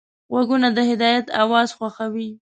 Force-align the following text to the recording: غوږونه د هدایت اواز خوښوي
غوږونه 0.31 0.67
د 0.77 0.79
هدایت 0.89 1.25
اواز 1.43 1.69
خوښوي 1.77 2.29